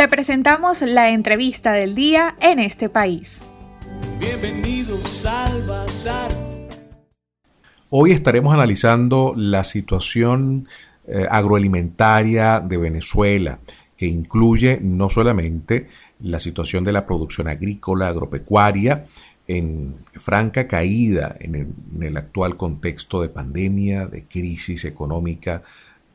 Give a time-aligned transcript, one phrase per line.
[0.00, 3.46] Te presentamos la entrevista del día en este país.
[4.18, 6.32] Bienvenidos al Bazar.
[7.90, 10.66] Hoy estaremos analizando la situación
[11.06, 13.58] eh, agroalimentaria de Venezuela,
[13.94, 15.88] que incluye no solamente
[16.20, 19.04] la situación de la producción agrícola, agropecuaria,
[19.46, 25.62] en franca caída en el, en el, actual contexto de pandemia, de crisis económica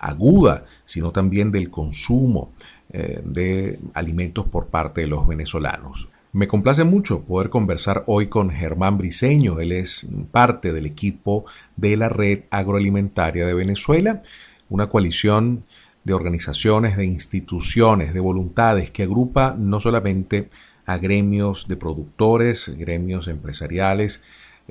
[0.00, 2.52] aguda, sino también del consumo
[2.90, 6.08] eh, de alimentos por parte de los venezolanos.
[6.32, 9.60] Me complace mucho poder conversar hoy con Germán Briceño.
[9.60, 11.44] Él es parte del equipo
[11.76, 14.22] de la Red Agroalimentaria de Venezuela,
[14.68, 15.64] una coalición
[16.04, 20.48] de organizaciones, de instituciones, de voluntades que agrupa no solamente
[20.86, 24.22] a gremios de productores, gremios empresariales,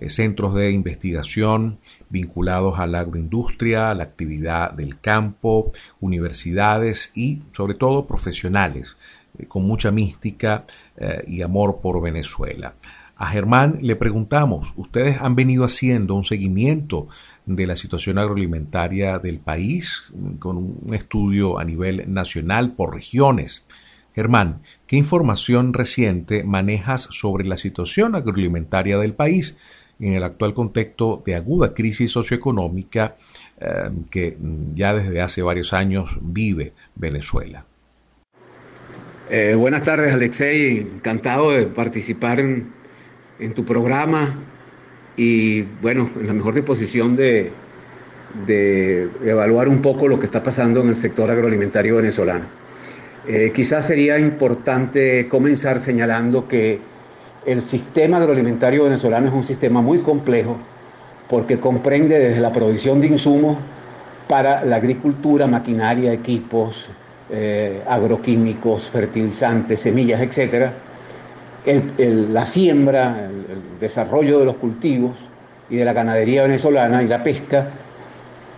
[0.08, 1.80] centros de investigación
[2.10, 8.96] vinculados a la agroindustria, a la actividad del campo, universidades y sobre todo profesionales
[9.38, 10.66] eh, con mucha mística
[10.98, 12.76] eh, y amor por Venezuela.
[13.20, 17.08] A Germán le preguntamos, ¿ustedes han venido haciendo un seguimiento
[17.48, 20.04] de la situación agroalimentaria del país
[20.38, 23.64] con un estudio a nivel nacional por regiones?
[24.14, 29.58] Germán, ¿qué información reciente manejas sobre la situación agroalimentaria del país
[30.00, 33.16] en el actual contexto de aguda crisis socioeconómica
[33.60, 34.38] eh, que
[34.76, 37.66] ya desde hace varios años vive Venezuela?
[39.30, 40.78] Eh, buenas tardes, Alexei.
[40.78, 42.72] Encantado de participar en,
[43.40, 44.36] en, tu programa
[45.18, 47.52] y, bueno, en la mejor disposición de,
[48.46, 52.46] de, evaluar un poco lo que está pasando en el sector agroalimentario venezolano.
[53.28, 56.80] Eh, quizás sería importante comenzar señalando que
[57.48, 60.58] el sistema agroalimentario venezolano es un sistema muy complejo
[61.30, 63.58] porque comprende desde la provisión de insumos
[64.28, 66.90] para la agricultura, maquinaria, equipos,
[67.30, 70.72] eh, agroquímicos, fertilizantes, semillas, etc.
[71.98, 75.16] la siembra, el, desarrollo de los cultivos
[75.70, 77.70] y de la ganadería venezolana y la pesca,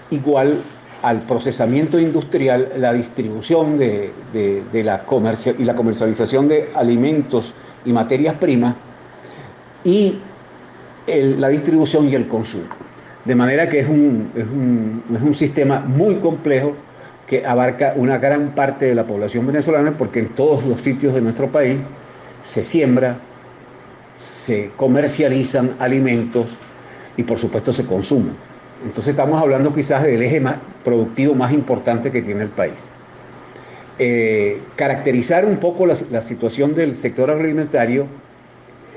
[0.10, 0.64] igual
[1.04, 4.12] al procesamiento industrial, la distribución de,
[4.74, 5.04] la
[5.60, 7.54] y la comercialización de alimentos
[7.86, 8.76] y materias primas
[9.84, 10.20] y
[11.08, 12.66] la distribución y el consumo.
[13.26, 16.76] De manera que es un, es un, es un sistema muy complejo
[17.28, 21.22] que abarca una gran parte de la población venezolana porque en todos los sitios de
[21.22, 21.78] nuestro país
[22.42, 23.18] se siembra,
[24.18, 26.58] se comercializan alimentos
[27.18, 28.34] y por supuesto se consumen.
[28.84, 32.92] Entonces estamos hablando quizás del eje más productivo más importante que tiene el país.
[34.02, 38.08] Eh, caracterizar un poco la, la, situación del sector agroalimentario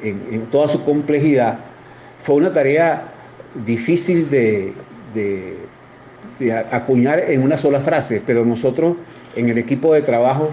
[0.00, 1.58] en, toda su complejidad
[2.22, 3.08] fue una tarea
[3.66, 4.74] difícil de,
[6.70, 8.94] acuñar en una sola frase, pero nosotros
[9.34, 10.50] en el equipo de trabajo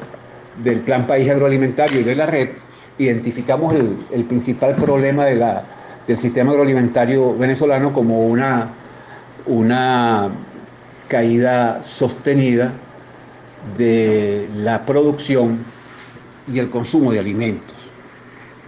[0.63, 2.49] del Plan País Agroalimentario y de la red
[2.97, 8.71] identificamos el, principal problema del sistema agroalimentario venezolano como una
[11.07, 12.73] caída sostenida
[13.77, 15.59] de la producción
[16.51, 17.75] y el consumo de alimentos.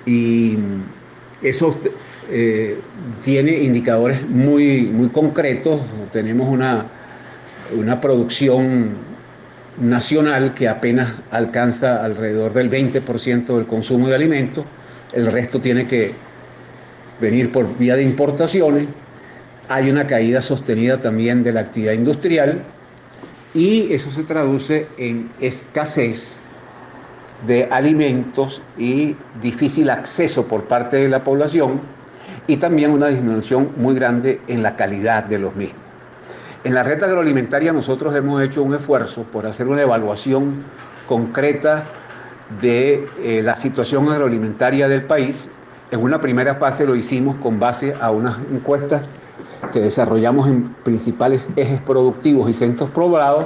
[0.05, 0.57] Y
[1.41, 1.77] eso
[2.29, 2.79] eh,
[3.23, 5.81] tiene indicadores muy, muy concretos.
[6.11, 6.85] Tenemos una,
[7.75, 8.95] una producción
[9.79, 14.65] nacional que apenas alcanza alrededor del 20% del consumo de alimentos,
[15.13, 16.13] el resto tiene que
[17.19, 18.87] venir por vía de importaciones,
[19.69, 22.63] hay una caída sostenida también de la actividad industrial
[23.53, 26.37] y eso se traduce en escasez
[27.45, 31.81] de alimentos y difícil acceso por parte de la población
[32.47, 35.81] y también una disminución muy grande en la calidad de los mismos.
[36.63, 40.63] En la red agroalimentaria nosotros hemos hecho un esfuerzo por hacer una evaluación
[41.07, 41.83] concreta
[42.61, 45.49] de eh, la situación agroalimentaria del país.
[45.89, 49.09] En una primera fase lo hicimos con base a unas encuestas
[49.71, 53.45] que desarrollamos en principales ejes productivos y centros poblados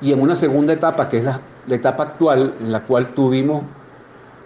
[0.00, 3.62] y en una segunda etapa, que es la, etapa actual, en la cual tuvimos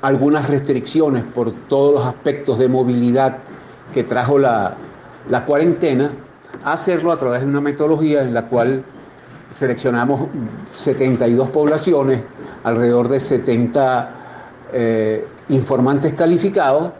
[0.03, 3.39] algunas restricciones por todos los aspectos de movilidad
[3.95, 4.75] que trajo la,
[5.31, 6.11] la cuarentena,
[6.65, 8.85] hacerlo a través de una metodología en la cual
[9.51, 10.29] seleccionamos
[10.75, 12.21] 72 poblaciones,
[12.65, 14.11] alrededor de 70
[14.73, 16.93] eh, informantes calificados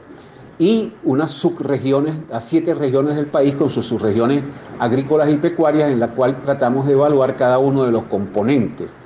[0.59, 4.43] y unas subregiones, a siete regiones del país con sus subregiones
[4.79, 8.97] agrícolas y pecuarias en la cual tratamos de evaluar cada uno de los componentes.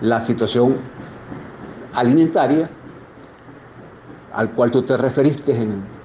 [0.00, 0.76] La situación
[1.94, 2.68] alimentaria,
[4.34, 5.96] al cual tú te referiste en,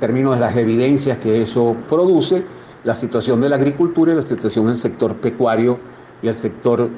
[0.00, 2.44] términos de las evidencias que eso produce,
[2.82, 5.78] la situación de la agricultura y la situación del sector pecuario
[6.20, 6.90] y el sector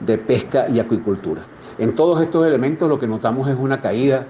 [0.00, 1.42] de pesca y acuicultura.
[1.78, 4.26] En todos estos elementos lo que notamos es una caída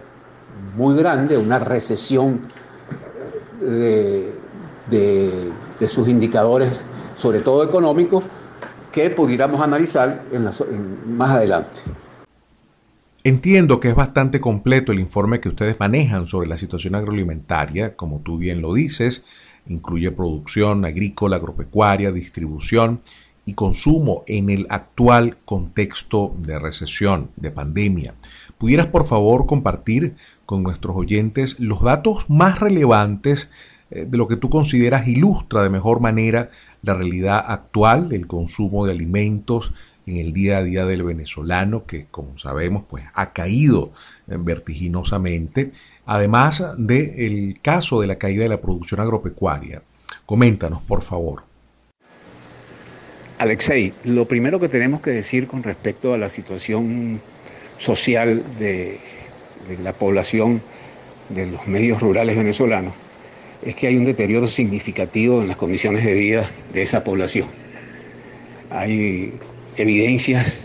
[0.77, 2.41] muy grande, una recesión
[3.61, 4.33] de,
[5.87, 6.87] sus indicadores,
[7.17, 8.25] sobre todo económicos,
[8.93, 10.23] que pudiéramos analizar
[11.07, 11.79] más adelante.
[13.25, 18.21] Entiendo que es bastante completo el informe que ustedes manejan sobre la situación agroalimentaria, como
[18.21, 19.25] tú bien lo dices,
[19.67, 23.01] incluye producción agrícola, agropecuaria, distribución
[23.47, 28.15] y consumo en el actual contexto de recesión, de pandemia.
[28.59, 33.49] ¿Pudieras por favor compartir con nuestros oyentes los datos más relevantes
[33.91, 36.51] eh, de lo que tú consideras ilustra de mejor manera
[36.83, 39.73] la realidad actual, el consumo de alimentos
[40.07, 43.93] en el día a día del venezolano, que como sabemos pues ha caído
[44.29, 45.71] eh, vertiginosamente,
[46.05, 49.83] además del caso de la caída de la producción agropecuaria.
[50.25, 51.46] Coméntanos, por favor.
[53.39, 57.21] Alexei, lo primero que tenemos que decir con respecto a la situación
[57.79, 58.99] social de,
[59.83, 60.63] la población
[61.29, 62.95] de los medios rurales venezolanos
[63.63, 67.49] es que hay un deterioro significativo en las condiciones de vida de esa población.
[68.71, 69.35] Hay
[69.77, 70.61] evidencias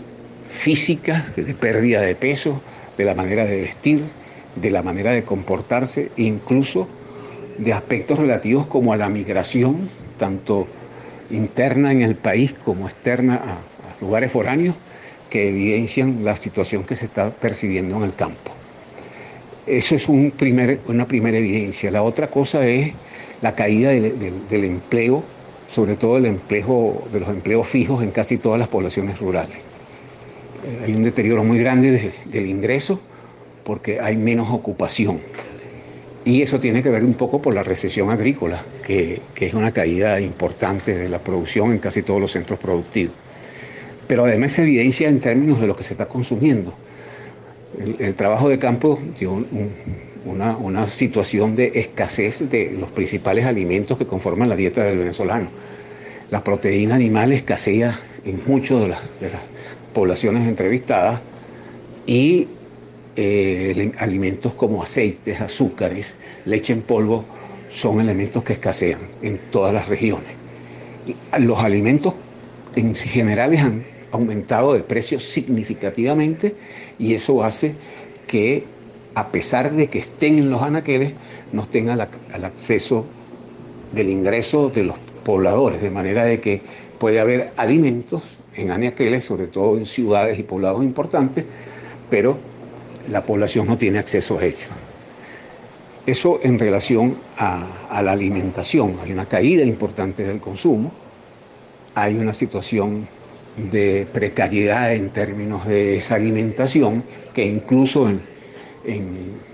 [0.48, 2.62] físicas de pérdida de peso,
[2.96, 4.02] de la manera de vestir,
[4.56, 6.88] de la manera de comportarse, incluso
[7.58, 9.88] de aspectos relativos como a la migración,
[10.18, 10.68] tanto
[11.30, 13.58] interna en el país como externa a,
[14.00, 14.74] lugares foráneos
[15.30, 18.50] que evidencian la situación que se está percibiendo en el campo.
[19.66, 20.32] Eso es una
[21.06, 21.90] primera evidencia.
[21.90, 22.92] La otra cosa es
[23.42, 25.22] la caída del, empleo,
[25.68, 29.56] sobre todo el empleo, de los empleos fijos en casi todas las poblaciones rurales.
[29.56, 33.00] Eh, hay un deterioro muy grande del ingreso
[33.64, 35.20] porque hay menos ocupación.
[36.24, 40.20] Y eso tiene que ver un poco por la recesión agrícola, que, es una caída
[40.20, 43.14] importante de la producción en casi todos los centros productivos.
[44.06, 46.74] Pero además se evidencia en términos de lo que se está consumiendo.
[47.98, 49.44] El, trabajo de campo dio
[50.24, 55.48] una, una, situación de escasez de los principales alimentos que conforman la dieta del venezolano.
[56.30, 59.40] La proteína animal escasea en muchas de de las
[59.92, 61.20] poblaciones entrevistadas
[62.06, 62.46] y
[63.16, 67.24] eh, alimentos como aceites, azúcares, leche en polvo,
[67.70, 70.30] son elementos que escasean en todas las regiones.
[71.38, 72.14] Los alimentos
[72.76, 76.54] en general han aumentado de precio significativamente
[76.98, 77.74] y eso hace
[78.26, 78.64] que
[79.14, 81.12] a pesar de que estén en los anaqueles,
[81.52, 82.00] no tengan
[82.34, 83.04] el acceso
[83.92, 86.62] del ingreso de los pobladores, de manera de que
[86.98, 88.22] puede haber alimentos
[88.56, 91.44] en anaqueles, sobre todo en ciudades y poblados importantes,
[92.08, 92.38] pero
[93.10, 94.66] la población no tiene acceso a ello.
[96.06, 98.96] Eso en relación a, la alimentación.
[99.02, 100.92] Hay una caída importante del consumo,
[101.94, 103.06] hay una situación
[103.70, 108.10] de precariedad en términos de esa alimentación, que incluso
[108.84, 109.52] en,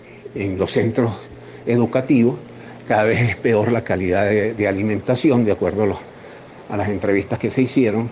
[0.56, 1.12] los centros
[1.66, 2.36] educativos
[2.86, 5.98] cada vez es peor la calidad de, alimentación, de acuerdo
[6.70, 8.08] a, las entrevistas que se hicieron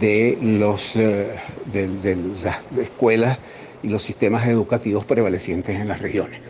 [0.00, 1.26] de, los, eh,
[1.72, 3.38] de las escuelas
[3.82, 6.40] y los sistemas educativos prevalecientes en las regiones.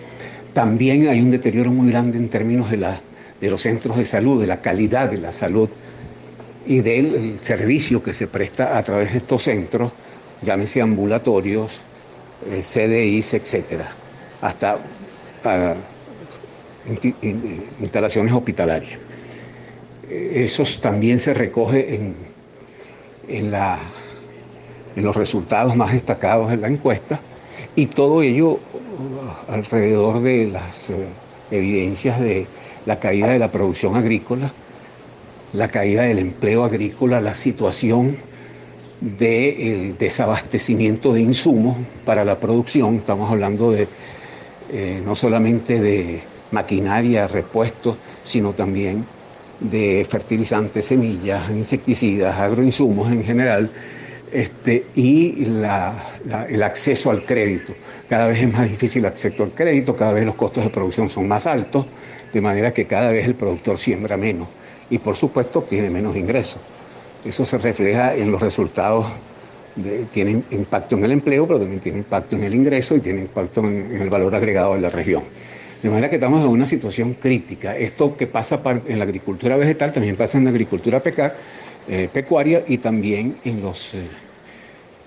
[0.53, 3.01] También hay un deterioro muy grande en términos de, la,
[3.41, 5.69] de los centros de salud, de la calidad de la salud
[6.67, 9.93] y del servicio que se presta a través de estos centros,
[10.43, 11.81] llámese ambulatorios,
[12.51, 13.91] eh, CDIs, etcétera,
[14.41, 14.79] hasta
[15.45, 15.75] ah,
[17.81, 18.99] instalaciones hospitalarias.
[20.11, 22.15] Eso también se recoge en,
[23.29, 23.79] en la
[24.97, 27.21] en los resultados más destacados de la encuesta
[27.77, 28.59] y todo ello uh,
[29.53, 31.07] alrededor de las eh,
[31.51, 32.47] evidencias de
[32.87, 34.51] la caída de la producción agrícola,
[35.53, 38.17] la caída del empleo agrícola, la situación
[39.01, 42.97] del desabastecimiento de insumos para la producción.
[42.97, 43.87] Estamos hablando de
[44.73, 49.05] eh, no solamente de maquinaria, repuestos, sino también
[49.61, 53.71] de fertilizantes, semillas, insecticidas, agroinsumos en general
[54.33, 57.75] este, y el acceso al crédito.
[58.09, 61.09] Cada vez es más difícil el acceso al crédito, cada vez los costos de producción
[61.11, 61.87] son más altos,
[62.33, 64.49] de manera que cada vez el productor siembra menos
[64.91, 66.61] y por supuesto tiene menos ingresos.
[67.25, 69.07] Eso se refleja en los resultados,
[70.13, 73.61] tiene impacto en el empleo, pero también tiene impacto en el ingreso y tiene impacto
[73.61, 75.25] en, el valor agregado de la región.
[75.83, 77.77] De manera que estamos en una situación crítica.
[77.77, 81.37] Esto que pasa en la agricultura vegetal también pasa en la agricultura pecar
[81.89, 84.07] eh, pecuaria y también en, los, eh,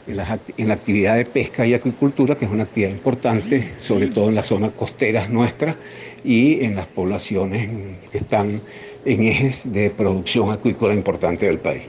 [0.08, 4.36] en, la actividad de pesca y acuicultura, que es una actividad importante, sobre todo en
[4.36, 5.76] las zonas costeras nuestras
[6.24, 7.70] y en las poblaciones
[8.12, 8.62] que están
[9.06, 11.84] en ejes de producción acuícola importante del país.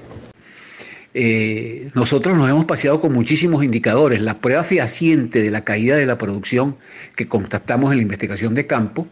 [1.14, 4.20] eh, nosotros nos hemos paseado con muchísimos indicadores.
[4.22, 6.76] La prueba fehaciente de la caída de la producción
[7.16, 9.06] que contactamos en la investigación de campo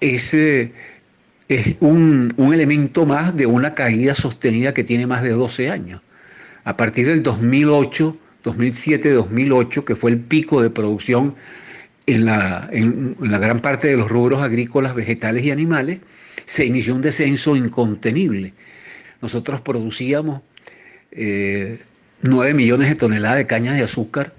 [0.00, 0.72] es, eh,
[1.48, 6.02] es un, un, elemento más de una caída sostenida que tiene más de 12 años.
[6.64, 11.34] A partir del 2008, 2007-2008, que fue el pico de producción
[12.06, 16.00] en la, en la gran parte de los rubros agrícolas, vegetales y animales,
[16.46, 18.54] se inició un descenso incontenible.
[19.20, 20.42] Nosotros producíamos
[21.12, 21.78] 9
[22.50, 24.32] eh, millones de toneladas de cañas de azúcar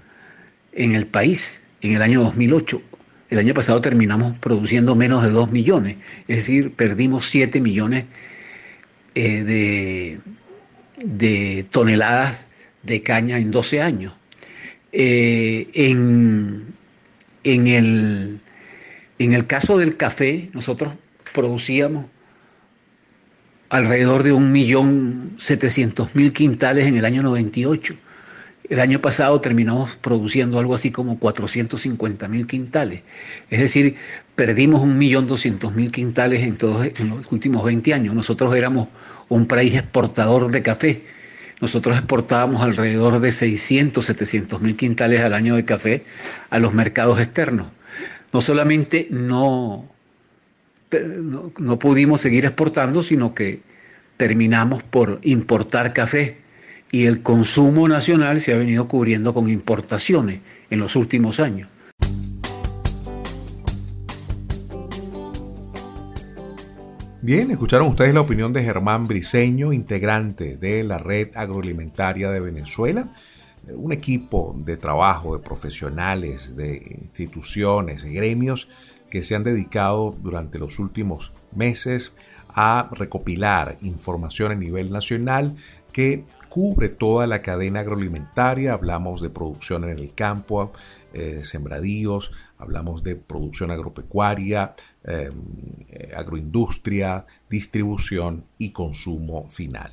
[0.72, 2.82] en el país en el año 2008.
[3.30, 5.96] El año pasado terminamos produciendo menos de 2 millones,
[6.26, 8.06] es decir, perdimos 7 millones
[9.14, 10.18] eh, de,
[11.04, 12.48] de, toneladas
[12.82, 14.14] de caña en 12 años.
[14.92, 16.74] Eh, en,
[17.44, 18.40] en, el,
[19.20, 20.92] en el caso del café, nosotros
[21.32, 22.06] producíamos
[23.68, 27.94] alrededor de 1.700.000 quintales en el año 98.
[28.70, 33.02] El año pasado terminamos produciendo algo así como 450.000 quintales.
[33.50, 33.96] Es decir,
[34.36, 38.14] perdimos 1.200.000 quintales en, todos, los últimos 20 años.
[38.14, 38.86] Nosotros éramos
[39.28, 41.02] un país exportador de café.
[41.60, 46.04] Nosotros exportábamos alrededor de 600, 700 mil quintales al año de café
[46.48, 47.66] a los mercados externos.
[48.32, 49.84] No solamente no,
[51.58, 53.62] no, pudimos seguir exportando, sino que
[54.16, 56.38] terminamos por importar café
[56.92, 61.68] y el consumo nacional se ha venido cubriendo con importaciones en los últimos años.
[67.22, 73.10] Bien, escucharon ustedes la opinión de Germán Briceño, integrante de la Red Agroalimentaria de Venezuela,
[73.68, 78.68] un equipo de trabajo de profesionales, de instituciones, de gremios
[79.10, 82.12] que se han dedicado durante los últimos meses
[82.48, 85.56] a recopilar información a nivel nacional
[85.92, 88.74] que cubre toda la cadena agroalimentaria.
[88.74, 90.72] Hablamos de producción en el campo,
[91.14, 95.30] eh, sembradíos, hablamos de producción agropecuaria, eh,
[95.88, 99.92] eh, agroindustria, distribución y consumo final.